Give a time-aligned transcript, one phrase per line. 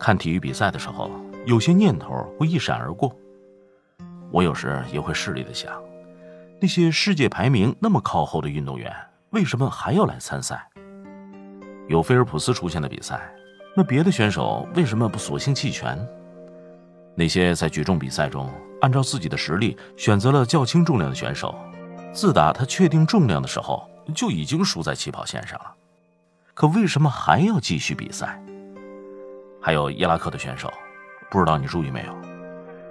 [0.00, 1.10] 看体育比赛的时候，
[1.44, 3.14] 有些念头会一闪而过。
[4.32, 5.70] 我有时也会势利的想，
[6.60, 8.90] 那些世界排名那么靠后的运动员，
[9.30, 10.66] 为什么还要来参赛？
[11.88, 13.20] 有菲尔普斯出现的比赛。
[13.76, 15.98] 那别的选手为什么不索性弃权？
[17.14, 18.48] 那些在举重比赛中
[18.80, 21.54] 按照自己的实力选择了较轻重量的选手，
[22.12, 25.74] 自打他确定重量的时候就已经输在起跑线上了。
[26.54, 28.42] 可为什么还要继续比赛？
[29.60, 30.72] 还有伊拉克的选手，
[31.30, 32.14] 不知道你注意没有，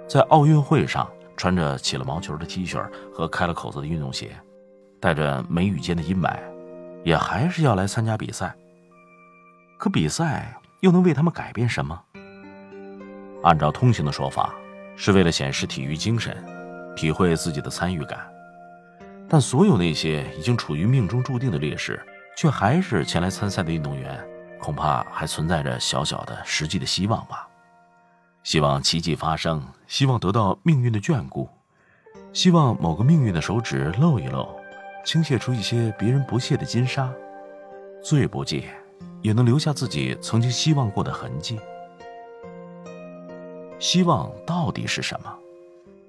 [0.08, 4.30] 在奥运会上穿着起了毛球的 T 恤和开了口子的运动鞋，
[5.00, 6.38] 带着眉宇间的阴霾，
[7.04, 8.54] 也还是要来参加比赛。
[9.78, 10.56] 可比赛。
[10.80, 12.02] 又能为他们改变什么？
[13.42, 14.54] 按照通行的说法，
[14.96, 16.34] 是为了显示体育精神，
[16.96, 18.18] 体会自己的参与感。
[19.28, 22.00] 但所有那些已经处于命中注定的劣势，
[22.34, 24.18] 却还是前来参赛的运动员，
[24.60, 27.48] 恐怕还存在着小小的实际的希望吧。
[28.42, 31.48] 希望奇迹发生，希望得到命运的眷顾，
[32.32, 34.48] 希望某个命运的手指露一露，
[35.04, 37.12] 倾泻出一些别人不屑的金沙，
[38.02, 38.64] 最不济。
[39.22, 41.60] 也能留下自己曾经希望过的痕迹。
[43.78, 45.30] 希望到底是什么？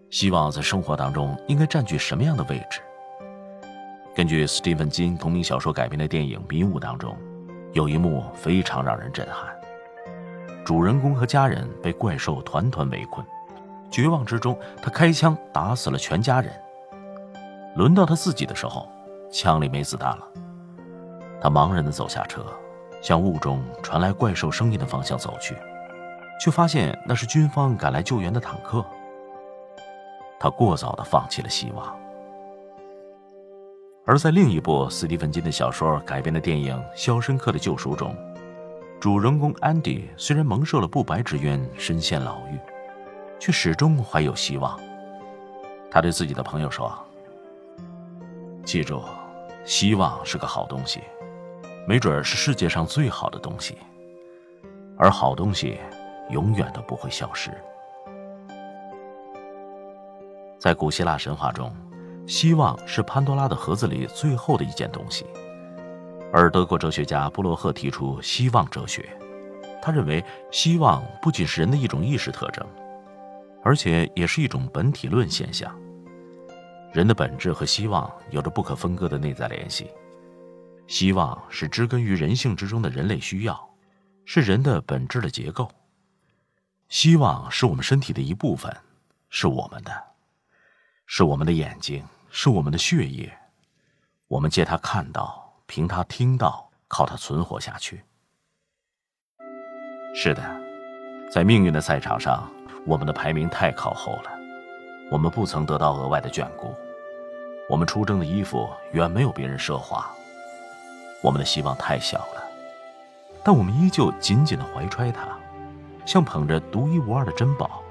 [0.09, 2.79] 希望在生活当中应该占据什么样的位置？
[4.16, 7.17] 根据斯蒂芬金同名小说改编的电影《迷雾》当中，
[7.73, 9.55] 有一幕非常让人震撼：
[10.66, 13.25] 主人公和家人被怪兽团团围困，
[13.89, 16.53] 绝望之中，他开枪打死了全家人。
[17.75, 18.88] 轮到他自己的时候，
[19.31, 20.28] 枪里没子弹了，
[21.41, 22.45] 他茫然地走下车。
[23.01, 25.56] 向雾中传来怪兽声音的方向走去，
[26.40, 28.85] 却发现那是军方赶来救援的坦克。
[30.40, 32.00] 他过早的放弃了希望。
[34.11, 38.13] 而在另一部斯蒂芬金的小说改编的电影《肖申克的救赎》中，
[38.99, 42.59] 主人公安迪虽然蒙受了不白之冤，身陷牢狱，
[43.39, 44.77] 却始终怀有希望。
[45.89, 46.94] 他对自己的朋友说
[48.66, 49.01] ：“记住，
[49.63, 51.00] 希望是个好东西。”
[51.88, 53.77] 没准是世界上最好的东西，
[54.97, 55.79] 而好东西
[56.31, 57.50] 永远都不会消失。
[60.59, 61.73] 在古希腊神话中，
[62.27, 65.25] 希望是潘多拉的盒子里最后的一件东西。
[66.31, 69.09] 而德国哲学家布洛赫提出希望哲学，
[69.81, 72.65] 他认为希望不仅是人的一种意识特征，
[73.63, 75.75] 而且也是一种本体论现象。
[76.93, 79.89] 人的本质和希望有着不可分割的内在联系。
[80.88, 83.69] 希望是植根于人性之中的人类需要，
[84.25, 85.69] 是人的本质的结构。
[86.89, 88.75] 希望是我们身体的一部分，
[89.29, 89.91] 是我们的，
[91.13, 93.29] 是我们的眼睛，是我们的血液。
[94.29, 98.01] 我们借它看到，凭它听到，靠它存活下去。
[100.16, 100.41] 是的，
[101.29, 102.50] 在命运的赛场上，
[102.85, 104.31] 我们的排名太靠后了，
[105.11, 106.73] 我们不曾得到额外的眷顾，
[107.69, 110.09] 我们出征的衣服远没有别人奢华。
[111.21, 112.41] 我们的希望太小了，
[113.44, 115.38] 但我们依旧紧紧的怀揣它，
[116.05, 117.83] 像捧着独一无二的珍宝，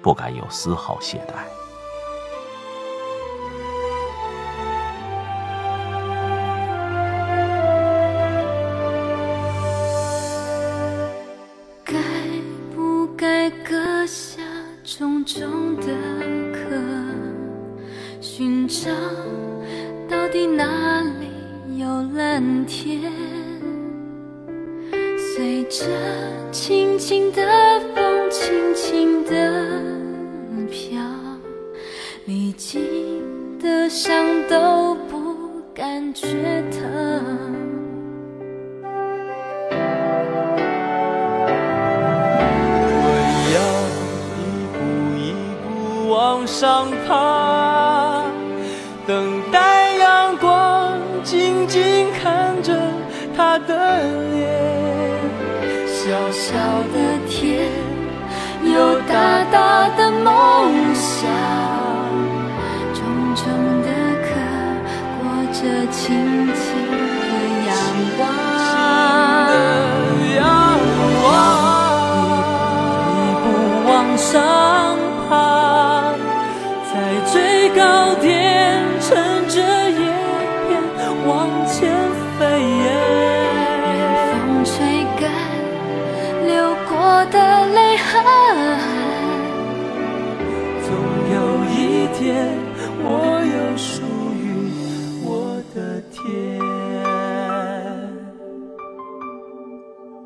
[0.00, 1.42] 不敢有丝毫懈怠。
[13.20, 14.40] 该割下
[14.82, 15.88] 重重的
[16.54, 16.74] 壳，
[18.18, 18.90] 寻找
[20.08, 21.78] 到底哪里？
[21.78, 23.12] 有蓝天，
[25.18, 25.84] 随着
[26.50, 27.42] 轻轻的
[27.94, 29.68] 风，轻轻的
[30.70, 30.98] 飘，
[32.24, 32.80] 历经
[33.58, 34.16] 的伤
[34.48, 37.79] 都不感觉疼。
[46.10, 48.24] 往上爬，
[49.06, 50.98] 等待阳光。
[51.22, 52.74] 静静看着
[53.36, 54.02] 他的
[54.32, 54.48] 脸，
[55.86, 56.56] 小小
[56.92, 56.98] 的
[57.28, 57.68] 天，
[58.64, 61.30] 有大大的梦想，
[62.94, 63.04] 重
[63.36, 63.44] 重
[63.82, 63.88] 的
[64.24, 64.30] 壳，
[65.20, 65.22] 裹
[65.52, 65.60] 着
[65.92, 66.48] 轻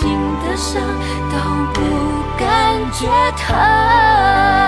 [0.00, 0.08] 心
[0.42, 0.80] 的伤
[1.30, 1.36] 都
[1.74, 1.80] 不
[2.38, 3.06] 感觉
[3.36, 4.59] 疼。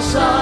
[0.00, 0.37] sun.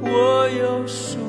[0.00, 1.27] 我有数。